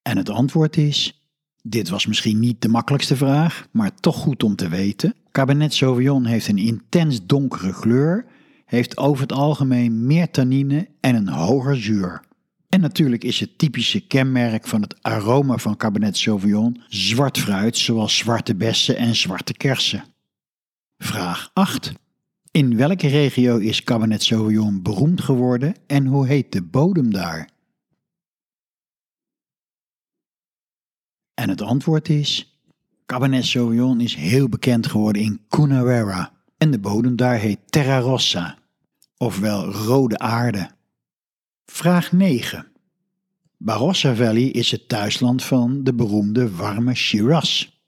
En 0.03 0.16
het 0.16 0.31
antwoord 0.31 0.77
is: 0.77 1.27
dit 1.62 1.88
was 1.88 2.07
misschien 2.07 2.38
niet 2.38 2.62
de 2.62 2.68
makkelijkste 2.68 3.16
vraag, 3.16 3.68
maar 3.70 3.94
toch 3.94 4.16
goed 4.16 4.42
om 4.42 4.57
te 4.57 4.68
weten. 4.68 5.14
Cabernet 5.31 5.75
Sauvignon 5.75 6.25
heeft 6.25 6.48
een 6.48 6.59
intens 6.59 7.27
donkere 7.27 7.72
kleur 7.72 8.27
heeft 8.64 8.96
over 8.96 9.22
het 9.22 9.33
algemeen 9.33 10.07
meer 10.07 10.31
tannine 10.31 10.88
en 11.01 11.14
een 11.14 11.29
hoger 11.29 11.77
zuur. 11.77 12.22
En 12.68 12.81
natuurlijk 12.81 13.25
is 13.25 13.40
het 13.40 13.59
typische 13.59 14.01
kenmerk 14.01 14.66
van 14.66 14.83
het 14.83 15.03
aroma 15.03 15.57
van 15.57 15.77
Cabernet 15.77 16.16
Sauvignon 16.16 16.83
zwart 16.88 17.38
fruit, 17.38 17.77
zoals 17.77 18.16
zwarte 18.16 18.55
bessen 18.55 18.96
en 18.96 19.16
zwarte 19.16 19.53
kersen. 19.53 20.10
Vraag 21.03 21.51
8. 21.53 21.93
In 22.51 22.77
welke 22.77 23.09
regio 23.09 23.57
is 23.57 23.83
Cabernet 23.83 24.23
Sauvignon 24.23 24.83
beroemd 24.83 25.21
geworden 25.21 25.75
en 25.87 26.07
hoe 26.07 26.27
heet 26.27 26.53
de 26.53 26.63
bodem 26.63 27.13
daar? 27.13 27.51
En 31.35 31.49
het 31.49 31.63
antwoord 31.63 32.09
is: 32.09 32.61
Cabernet 33.07 33.45
Sauvignon 33.45 34.01
is 34.01 34.15
heel 34.15 34.49
bekend 34.49 34.87
geworden 34.87 35.23
in 35.23 35.41
Coonawarra 35.49 36.33
en 36.57 36.71
de 36.71 36.79
bodem 36.79 37.17
daar 37.17 37.39
heet 37.39 37.59
Terra 37.67 37.99
Rossa 37.99 38.59
ofwel 39.17 39.73
rode 39.73 40.19
aarde. 40.19 40.71
Vraag 41.65 42.13
9. 42.13 42.67
Barossa 43.57 44.15
Valley 44.15 44.47
is 44.47 44.71
het 44.71 44.89
thuisland 44.89 45.45
van 45.45 45.85
de 45.85 45.95
beroemde 45.95 46.57
warme 46.57 46.95
Shiraz. 46.95 47.80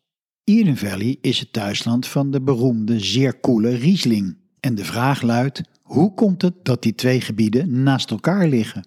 Eden 0.45 0.77
Valley 0.77 1.19
is 1.21 1.39
het 1.39 1.53
thuisland 1.53 2.07
van 2.07 2.31
de 2.31 2.41
beroemde 2.41 3.01
zeer 3.01 3.35
koele 3.35 3.75
Riesling. 3.75 4.37
En 4.61 4.75
de 4.75 4.85
vraag 4.85 5.23
luidt: 5.23 5.63
hoe 5.83 6.15
komt 6.15 6.43
het 6.43 6.65
dat 6.65 6.83
die 6.83 6.95
twee 6.95 7.21
gebieden 7.21 7.83
naast 7.83 8.11
elkaar 8.11 8.49
liggen? 8.49 8.87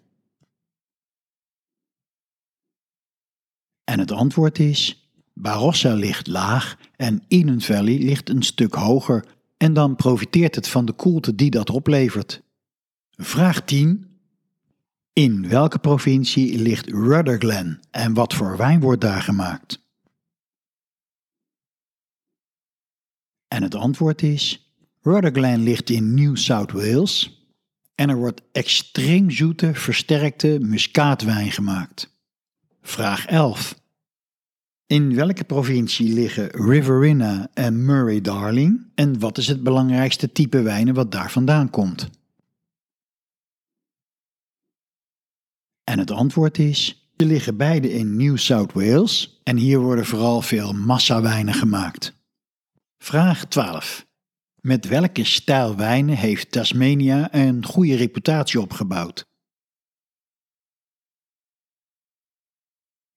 En 3.84 4.00
het 4.00 4.12
antwoord 4.12 4.60
is: 4.60 5.10
Barossa 5.34 5.94
ligt 5.94 6.28
laag 6.28 6.78
en 6.96 7.24
Eden 7.28 7.62
Valley 7.62 7.98
ligt 7.98 8.30
een 8.30 8.44
stuk 8.44 8.74
hoger 8.74 9.26
en 9.58 9.74
dan 9.74 9.96
profiteert 9.96 10.56
het 10.56 10.68
van 10.68 10.86
de 10.86 10.94
koelte 10.94 11.36
die 11.36 11.50
dat 11.52 11.70
oplevert. 11.70 12.42
Vraag 13.12 13.62
10. 13.62 14.06
In 15.14 15.50
welke 15.50 15.80
provincie 15.80 16.58
ligt 16.60 16.90
Rudderglen 16.90 17.80
en 17.92 18.14
wat 18.14 18.34
voor 18.34 18.58
wijn 18.58 18.80
wordt 18.80 19.02
daar 19.02 19.22
gemaakt? 19.22 19.85
En 23.56 23.64
het 23.64 23.76
antwoord 23.76 24.22
is: 24.22 24.72
Rudderglen 25.02 25.64
ligt 25.64 25.90
in 25.90 26.14
New 26.14 26.36
South 26.38 26.72
Wales 26.72 27.44
en 27.96 28.10
er 28.10 28.16
wordt 28.16 28.42
extreem 28.52 29.32
zoete, 29.32 29.74
versterkte 29.74 30.58
muskaatwijn 30.62 31.52
gemaakt. 31.52 32.18
Vraag 32.82 33.26
11. 33.26 33.80
In 34.88 35.16
welke 35.16 35.44
provincie 35.44 36.14
liggen 36.14 36.48
Riverina 36.48 37.50
en 37.54 37.86
Murray-Darling 37.86 38.92
en 38.96 39.20
wat 39.20 39.38
is 39.38 39.48
het 39.48 39.64
belangrijkste 39.64 40.32
type 40.32 40.62
wijnen 40.62 40.94
wat 40.94 41.12
daar 41.12 41.32
vandaan 41.32 41.70
komt? 41.70 42.10
En 45.84 46.00
het 46.00 46.12
antwoord 46.12 46.58
is: 46.58 47.10
ze 47.18 47.26
liggen 47.26 47.58
beide 47.58 47.94
in 47.94 48.16
New 48.18 48.38
South 48.38 48.74
Wales 48.74 49.42
en 49.44 49.58
hier 49.58 49.80
worden 49.80 50.06
vooral 50.06 50.42
veel 50.42 50.74
massawijnen 50.74 51.54
gemaakt. 51.54 52.15
Vraag 53.06 53.46
12. 53.46 54.06
Met 54.62 54.88
welke 54.88 55.24
stijl 55.24 55.76
wijnen 55.76 56.18
heeft 56.18 56.52
Tasmania 56.52 57.34
een 57.34 57.66
goede 57.66 57.96
reputatie 57.96 58.62
opgebouwd? 58.62 59.26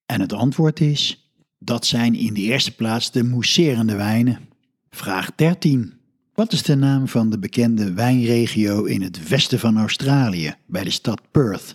En 0.07 0.21
het 0.21 0.33
antwoord 0.33 0.81
is: 0.81 1.33
dat 1.59 1.87
zijn 1.87 2.15
in 2.15 2.35
de 2.35 2.41
eerste 2.41 2.75
plaats 2.75 3.11
de 3.11 3.25
mousserende 3.25 3.97
wijnen. 3.97 4.49
Vraag 4.91 5.35
13. 5.35 6.01
Wat 6.35 6.53
is 6.53 6.63
de 6.63 6.75
naam 6.75 7.09
van 7.09 7.31
de 7.31 7.39
bekende 7.39 7.93
wijnregio 7.93 8.85
in 8.85 9.03
het 9.03 9.29
westen 9.29 9.59
van 9.59 9.79
Australië, 9.79 10.55
bij 10.67 10.85
de 10.85 10.91
stad 10.91 11.31
Perth? 11.31 11.75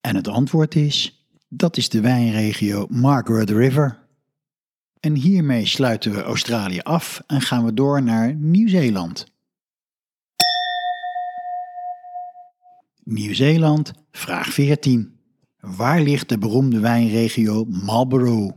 En 0.00 0.16
het 0.16 0.28
antwoord 0.28 0.74
is: 0.74 1.26
dat 1.48 1.76
is 1.76 1.88
de 1.88 2.00
wijnregio 2.00 2.86
Margaret 2.88 3.50
River. 3.50 3.99
En 5.00 5.14
hiermee 5.14 5.66
sluiten 5.66 6.12
we 6.12 6.22
Australië 6.22 6.80
af 6.80 7.22
en 7.26 7.40
gaan 7.40 7.64
we 7.64 7.74
door 7.74 8.02
naar 8.02 8.34
Nieuw-Zeeland. 8.34 9.26
Nieuw-Zeeland, 13.04 13.92
vraag 14.10 14.46
14. 14.46 15.18
Waar 15.60 16.00
ligt 16.00 16.28
de 16.28 16.38
beroemde 16.38 16.80
wijnregio 16.80 17.64
Marlborough? 17.64 18.56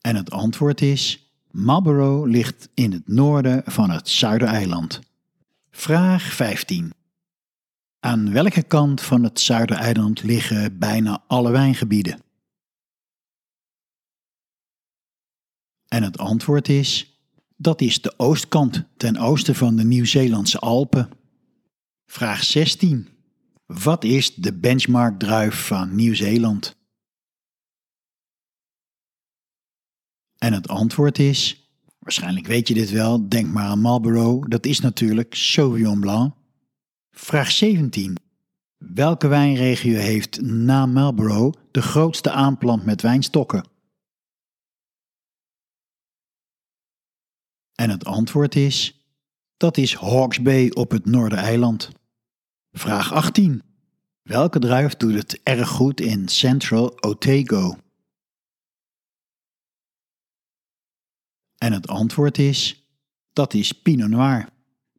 En 0.00 0.16
het 0.16 0.30
antwoord 0.30 0.80
is: 0.80 1.32
Marlborough 1.50 2.30
ligt 2.30 2.68
in 2.74 2.92
het 2.92 3.08
noorden 3.08 3.62
van 3.66 3.90
het 3.90 4.08
Zuidereiland. 4.08 5.00
Vraag 5.70 6.22
15. 6.22 6.92
Aan 8.00 8.32
welke 8.32 8.62
kant 8.62 9.00
van 9.00 9.22
het 9.22 9.40
Zuidereiland 9.40 10.22
liggen 10.22 10.78
bijna 10.78 11.22
alle 11.26 11.50
wijngebieden? 11.50 12.26
En 15.88 16.02
het 16.02 16.18
antwoord 16.18 16.68
is: 16.68 17.20
dat 17.56 17.80
is 17.80 18.02
de 18.02 18.14
oostkant 18.16 18.84
ten 18.96 19.16
oosten 19.16 19.54
van 19.54 19.76
de 19.76 19.84
Nieuw-Zeelandse 19.84 20.58
Alpen. 20.58 21.10
Vraag 22.06 22.44
16. 22.44 23.08
Wat 23.66 24.04
is 24.04 24.34
de 24.34 24.52
benchmark 24.52 25.18
druif 25.18 25.66
van 25.66 25.94
Nieuw-Zeeland? 25.94 26.76
En 30.38 30.52
het 30.52 30.68
antwoord 30.68 31.18
is, 31.18 31.70
waarschijnlijk 31.98 32.46
weet 32.46 32.68
je 32.68 32.74
dit 32.74 32.90
wel, 32.90 33.28
denk 33.28 33.52
maar 33.52 33.64
aan 33.64 33.80
Marlboro, 33.80 34.44
dat 34.48 34.66
is 34.66 34.80
natuurlijk 34.80 35.34
Sauvignon 35.34 36.00
Blanc. 36.00 36.34
Vraag 37.10 37.50
17. 37.50 38.16
Welke 38.76 39.28
wijnregio 39.28 39.98
heeft 39.98 40.40
na 40.40 40.86
Marlboro 40.86 41.52
de 41.70 41.82
grootste 41.82 42.30
aanplant 42.30 42.84
met 42.84 43.02
wijnstokken? 43.02 43.64
En 47.80 47.90
het 47.90 48.04
antwoord 48.04 48.54
is, 48.54 49.04
dat 49.56 49.76
is 49.76 49.94
Hawke's 49.94 50.42
Bay 50.42 50.70
op 50.70 50.90
het 50.90 51.06
Noordereiland. 51.06 51.90
Vraag 52.72 53.12
18. 53.12 53.62
Welke 54.22 54.58
druif 54.58 54.96
doet 54.96 55.14
het 55.14 55.40
erg 55.42 55.68
goed 55.68 56.00
in 56.00 56.28
Central 56.28 57.02
Otago? 57.02 57.76
En 61.56 61.72
het 61.72 61.88
antwoord 61.88 62.38
is, 62.38 62.88
dat 63.32 63.54
is 63.54 63.72
Pinot 63.72 64.08
Noir. 64.08 64.48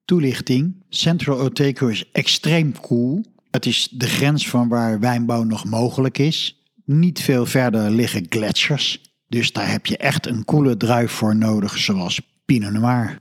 Toelichting, 0.05 0.83
Central 0.89 1.39
Otago 1.39 1.87
is 1.87 2.11
extreem 2.11 2.79
koel. 2.79 3.25
Het 3.51 3.65
is 3.65 3.87
de 3.91 4.07
grens 4.07 4.49
van 4.49 4.67
waar 4.67 4.99
wijnbouw 4.99 5.43
nog 5.43 5.65
mogelijk 5.65 6.17
is. 6.17 6.63
Niet 6.85 7.21
veel 7.21 7.45
verder 7.45 7.91
liggen 7.91 8.25
gletsjers, 8.29 9.01
dus 9.27 9.51
daar 9.51 9.71
heb 9.71 9.85
je 9.85 9.97
echt 9.97 10.27
een 10.27 10.45
koele 10.45 10.77
druif 10.77 11.11
voor 11.11 11.35
nodig, 11.35 11.77
zoals 11.77 12.21
Pinot 12.49 12.71
Noir. 12.71 13.19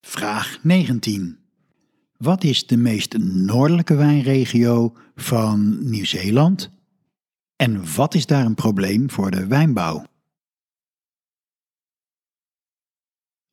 Vraag 0.00 0.58
19. 0.62 1.38
Wat 2.16 2.44
is 2.44 2.66
de 2.66 2.76
meest 2.76 3.18
noordelijke 3.18 3.94
wijnregio 3.94 4.96
van 5.14 5.88
Nieuw-Zeeland? 5.90 6.70
En 7.56 7.94
wat 7.94 8.14
is 8.14 8.26
daar 8.26 8.44
een 8.44 8.54
probleem 8.54 9.10
voor 9.10 9.30
de 9.30 9.46
wijnbouw? 9.46 10.06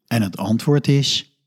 En 0.08 0.22
het 0.22 0.38
antwoord 0.38 0.88
is: 0.88 1.38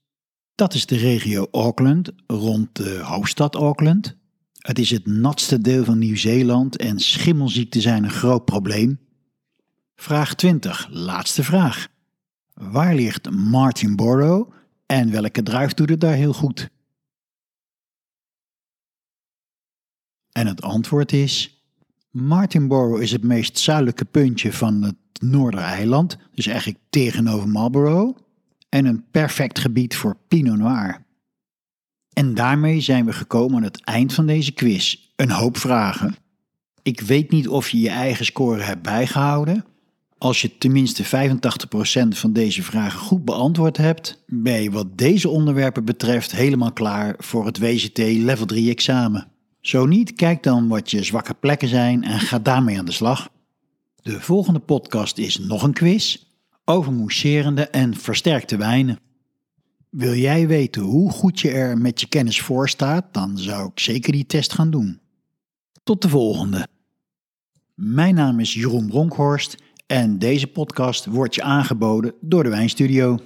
dat 0.55 0.75
is 0.75 0.87
de 0.87 0.97
regio 0.97 1.49
Auckland 1.51 2.13
rond 2.27 2.77
de 2.77 2.99
hoofdstad 2.99 3.55
Auckland. 3.55 4.17
Het 4.59 4.79
is 4.79 4.91
het 4.91 5.07
natste 5.07 5.59
deel 5.59 5.85
van 5.85 5.99
Nieuw-Zeeland 5.99 6.77
en 6.77 6.99
schimmelziekten 6.99 7.81
zijn 7.81 8.05
een 8.05 8.11
groot 8.11 8.45
probleem. 8.45 8.99
Vraag 9.97 10.35
20, 10.35 10.89
laatste 10.91 11.45
vraag. 11.45 11.93
Waar 12.55 12.95
ligt 12.95 13.31
Martinborough 13.31 14.53
en 14.87 15.11
welke 15.11 15.43
druif 15.43 15.75
doet 15.75 15.89
het 15.89 16.01
daar 16.01 16.15
heel 16.15 16.33
goed? 16.33 16.71
En 20.33 20.47
het 20.47 20.63
antwoord 20.63 21.13
is: 21.13 21.65
Martinborough 22.11 23.03
is 23.03 23.13
het 23.13 23.23
meest 23.23 23.59
zuidelijke 23.59 24.05
puntje 24.05 24.53
van 24.53 24.83
het 24.83 24.97
Noordereiland, 25.21 26.19
dus 26.35 26.47
eigenlijk 26.47 26.79
tegenover 26.91 27.49
Marlborough, 27.49 28.19
en 28.69 28.85
een 28.85 29.05
perfect 29.11 29.59
gebied 29.59 29.97
voor 29.97 30.17
Pinot 30.29 30.59
Noir. 30.59 31.05
En 32.13 32.35
daarmee 32.35 32.81
zijn 32.81 33.05
we 33.05 33.13
gekomen 33.13 33.57
aan 33.57 33.63
het 33.63 33.85
eind 33.85 34.15
van 34.15 34.27
deze 34.27 34.53
quiz. 34.53 34.97
Een 35.17 35.31
hoop 35.31 35.57
vragen. 35.57 36.17
Ik 36.83 37.01
weet 37.01 37.31
niet 37.31 37.49
of 37.49 37.69
je 37.69 37.81
je 37.81 37.89
eigen 37.89 38.25
score 38.25 38.63
hebt 38.63 38.83
bijgehouden. 38.83 39.65
Als 40.25 40.43
je 40.43 40.59
tenminste 40.59 41.05
85% 41.05 42.09
van 42.09 42.33
deze 42.33 42.63
vragen 42.63 43.01
goed 43.01 43.25
beantwoord 43.25 43.77
hebt, 43.77 44.23
ben 44.27 44.63
je 44.63 44.71
wat 44.71 44.99
deze 44.99 45.29
onderwerpen 45.29 45.85
betreft 45.85 46.33
helemaal 46.33 46.73
klaar 46.73 47.15
voor 47.19 47.47
het 47.47 47.59
WCT 47.59 47.99
Level 47.99 48.47
3 48.47 48.71
examen. 48.71 49.27
Zo 49.61 49.87
niet, 49.87 50.13
kijk 50.13 50.43
dan 50.43 50.69
wat 50.69 50.91
je 50.91 51.03
zwakke 51.03 51.35
plekken 51.35 51.69
zijn 51.69 52.05
en 52.05 52.21
ga 52.21 52.39
daarmee 52.39 52.79
aan 52.79 52.85
de 52.85 52.93
slag. 52.93 53.29
De 54.03 54.21
volgende 54.21 54.59
podcast 54.59 55.19
is 55.19 55.39
nog 55.39 55.63
een 55.63 55.73
quiz 55.73 56.19
over 56.65 56.93
mousserende 56.93 57.69
en 57.69 57.97
versterkte 57.97 58.57
wijnen. 58.57 58.99
Wil 59.91 60.15
jij 60.15 60.47
weten 60.47 60.83
hoe 60.83 61.11
goed 61.11 61.41
je 61.41 61.51
er 61.51 61.79
met 61.79 62.01
je 62.01 62.09
kennis 62.09 62.41
voor 62.41 62.69
staat, 62.69 63.15
dan 63.15 63.39
zou 63.39 63.69
ik 63.69 63.81
zeker 63.81 64.13
die 64.13 64.27
test 64.27 64.53
gaan 64.53 64.71
doen. 64.71 65.01
Tot 65.83 66.03
de 66.03 66.09
volgende. 66.09 66.67
Mijn 67.75 68.15
naam 68.15 68.41
is 68.41 68.55
Jeroen 68.55 68.87
Bronkhorst 68.87 69.63
en 69.87 70.19
deze 70.19 70.47
podcast 70.47 71.07
wordt 71.07 71.35
je 71.35 71.43
aangeboden 71.43 72.15
door 72.21 72.43
de 72.43 72.49
Wijnstudio. 72.49 73.19